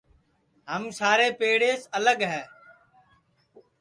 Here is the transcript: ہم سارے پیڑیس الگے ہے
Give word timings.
ہم 0.71 0.83
سارے 0.99 1.29
پیڑیس 1.39 1.81
الگے 1.99 2.25
ہے 2.35 2.43